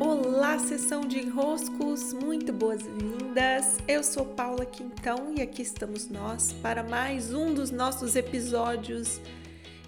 [0.00, 3.78] Olá, sessão de enroscos, muito boas-vindas.
[3.88, 9.20] Eu sou Paula Quintão e aqui estamos nós para mais um dos nossos episódios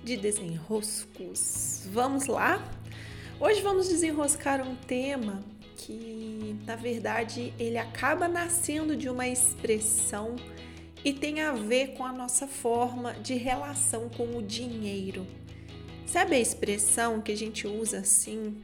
[0.02, 1.86] de desenroscos.
[1.92, 2.60] Vamos lá?
[3.38, 5.44] Hoje vamos desenroscar um tema
[5.76, 10.35] que, na verdade, ele acaba nascendo de uma expressão
[11.04, 15.24] e tem a ver com a nossa forma de relação com o dinheiro.
[16.05, 18.56] Sabe a expressão que a gente usa assim?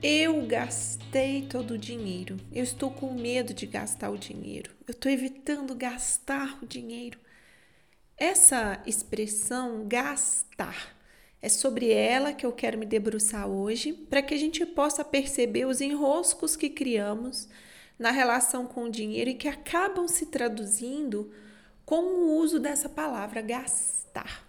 [0.00, 2.36] Eu gastei todo o dinheiro.
[2.52, 4.70] Eu estou com medo de gastar o dinheiro.
[4.86, 7.18] Eu estou evitando gastar o dinheiro.
[8.16, 10.96] Essa expressão gastar
[11.42, 15.66] é sobre ela que eu quero me debruçar hoje, para que a gente possa perceber
[15.66, 17.48] os enroscos que criamos
[17.98, 21.32] na relação com o dinheiro e que acabam se traduzindo
[21.84, 24.46] com o uso dessa palavra gastar.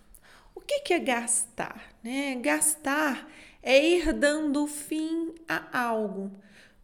[0.53, 1.95] O que é gastar?
[2.03, 2.35] Né?
[2.35, 3.27] Gastar
[3.61, 6.31] é ir dando fim a algo.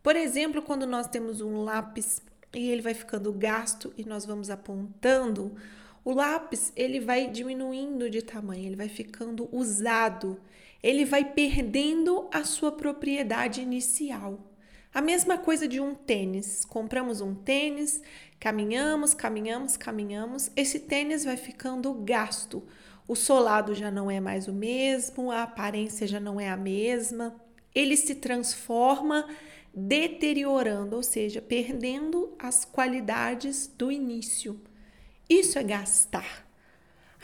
[0.04, 2.22] Por exemplo, quando nós temos um lápis
[2.54, 5.56] e ele vai ficando gasto e nós vamos apontando,
[6.04, 10.40] o lápis ele vai diminuindo de tamanho, ele vai ficando usado,
[10.84, 14.40] ele vai perdendo a sua propriedade inicial.
[14.94, 16.64] A mesma coisa de um tênis.
[16.64, 18.02] Compramos um tênis,
[18.40, 22.64] caminhamos, caminhamos, caminhamos, esse tênis vai ficando gasto
[23.08, 27.36] o solado já não é mais o mesmo, a aparência já não é a mesma,
[27.74, 29.28] ele se transforma
[29.74, 34.60] deteriorando, ou seja, perdendo as qualidades do início.
[35.30, 36.46] Isso é gastar.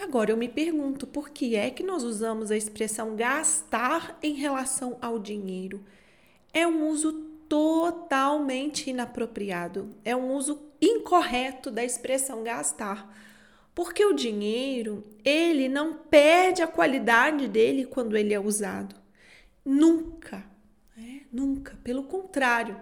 [0.02, 4.98] Agora eu me pergunto por que é que nós usamos a expressão gastar em relação
[5.02, 5.86] ao dinheiro?
[6.54, 7.14] É um uso
[7.48, 13.16] totalmente inapropriado, é um uso incorreto da expressão gastar.
[13.74, 18.96] Porque o dinheiro, ele não perde a qualidade dele quando ele é usado.
[19.64, 20.46] Nunca,
[20.96, 21.22] né?
[21.32, 21.78] nunca.
[21.84, 22.80] Pelo contrário,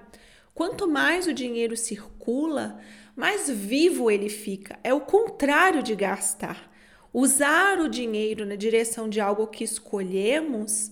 [0.53, 2.79] quanto mais o dinheiro circula,
[3.15, 4.79] mais vivo ele fica.
[4.83, 6.69] É o contrário de gastar.
[7.13, 10.91] Usar o dinheiro na direção de algo que escolhemos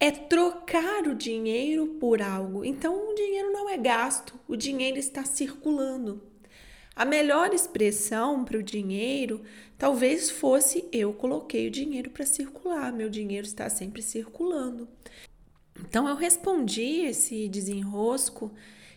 [0.00, 2.64] é trocar o dinheiro por algo.
[2.64, 6.29] Então, o dinheiro não é gasto, o dinheiro está circulando.
[6.94, 9.42] A melhor expressão para o dinheiro
[9.78, 14.88] talvez fosse eu coloquei o dinheiro para circular, meu dinheiro está sempre circulando.
[15.78, 18.52] Então eu respondi esse desenrosco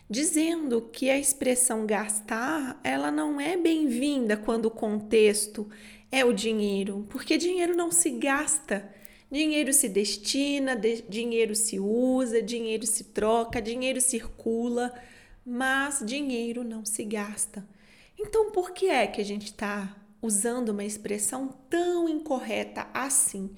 [0.08, 5.68] dizendo que a expressão gastar, ela não é bem-vinda quando o contexto
[6.10, 8.88] é o dinheiro, porque dinheiro não se gasta.
[9.30, 14.94] Dinheiro se destina, de, dinheiro se usa, dinheiro se troca, dinheiro circula,
[15.44, 17.66] mas dinheiro não se gasta.
[18.26, 23.54] Então, por que é que a gente está usando uma expressão tão incorreta assim?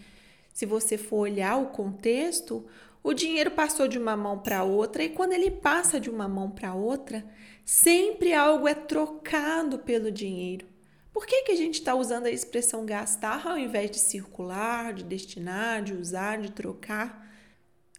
[0.53, 2.67] Se você for olhar o contexto,
[3.01, 6.51] o dinheiro passou de uma mão para outra e quando ele passa de uma mão
[6.51, 7.25] para outra,
[7.65, 10.67] sempre algo é trocado pelo dinheiro.
[11.13, 15.05] Por que, que a gente está usando a expressão gastar ao invés de circular, de
[15.05, 17.25] destinar, de usar, de trocar?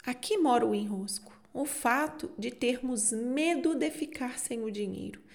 [0.05, 5.26] Aqui mora o enrosco, o fato de termos medo de ficar sem o dinheiro.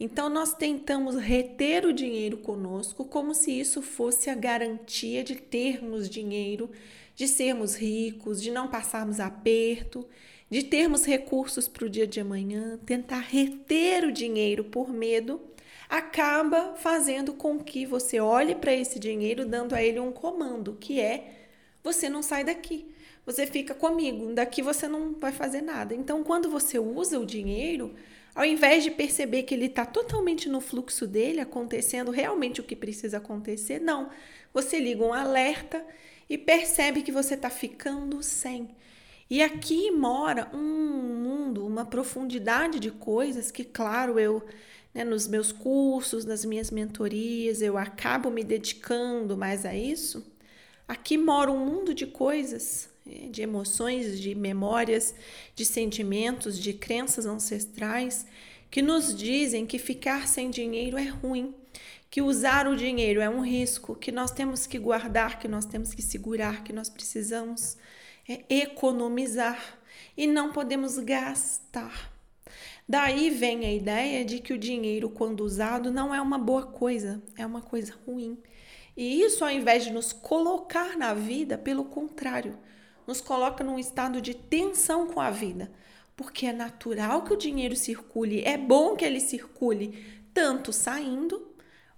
[0.00, 6.08] Então, nós tentamos reter o dinheiro conosco como se isso fosse a garantia de termos
[6.08, 6.70] dinheiro,
[7.16, 10.06] de sermos ricos, de não passarmos aperto,
[10.48, 12.78] de termos recursos para o dia de amanhã.
[12.86, 15.40] Tentar reter o dinheiro por medo
[15.88, 21.00] acaba fazendo com que você olhe para esse dinheiro dando a ele um comando, que
[21.00, 21.48] é:
[21.82, 22.94] você não sai daqui.
[23.26, 25.94] Você fica comigo, daqui você não vai fazer nada.
[25.94, 27.94] Então, quando você usa o dinheiro,
[28.38, 32.76] ao invés de perceber que ele está totalmente no fluxo dele, acontecendo realmente o que
[32.76, 34.10] precisa acontecer, não.
[34.54, 35.84] Você liga um alerta
[36.30, 38.68] e percebe que você está ficando sem.
[39.28, 44.40] E aqui mora um mundo, uma profundidade de coisas que, claro, eu,
[44.94, 50.24] né, nos meus cursos, nas minhas mentorias, eu acabo me dedicando mais a isso.
[50.86, 52.88] Aqui mora um mundo de coisas
[53.30, 55.14] de emoções, de memórias,
[55.54, 58.26] de sentimentos, de crenças ancestrais
[58.70, 61.54] que nos dizem que ficar sem dinheiro é ruim,
[62.10, 65.94] que usar o dinheiro é um risco, que nós temos que guardar, que nós temos
[65.94, 67.76] que segurar, que nós precisamos
[68.28, 69.78] é, economizar
[70.16, 72.12] e não podemos gastar.
[72.88, 77.22] Daí vem a ideia de que o dinheiro, quando usado, não é uma boa coisa,
[77.36, 78.38] é uma coisa ruim.
[78.96, 82.58] E isso, ao invés de nos colocar na vida, pelo contrário,
[83.08, 85.72] nos coloca num estado de tensão com a vida,
[86.14, 91.48] porque é natural que o dinheiro circule, é bom que ele circule, tanto saindo,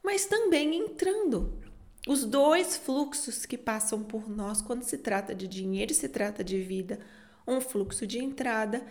[0.04, 1.58] mas também entrando.
[2.06, 6.44] Os dois fluxos que passam por nós quando se trata de dinheiro e se trata
[6.44, 7.00] de vida,
[7.44, 8.86] um fluxo de entrada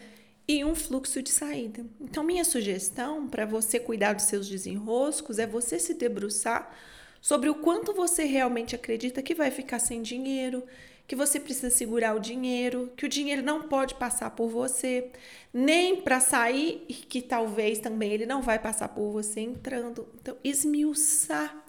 [0.45, 1.85] e um fluxo de saída.
[2.01, 6.75] Então, minha sugestão para você cuidar dos seus desenroscos é você se debruçar
[7.21, 10.63] sobre o quanto você realmente acredita que vai ficar sem dinheiro,
[11.09, 15.09] que você precisa segurar o dinheiro, que o dinheiro não pode passar por você,
[15.51, 20.07] nem para sair e que talvez também ele não vai passar por você entrando.
[20.21, 21.65] Então, esmiuçar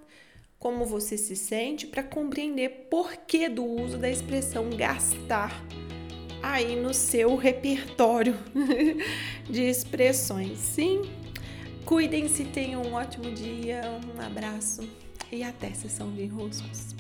[0.59, 5.65] como você se sente para compreender porquê do uso da expressão gastar
[6.43, 8.37] aí no seu repertório
[9.49, 10.59] de expressões.
[10.59, 11.01] Sim,
[11.87, 13.81] cuidem-se, tenham um ótimo dia,
[14.15, 14.87] um abraço
[15.33, 16.95] e até sessão de enroscos.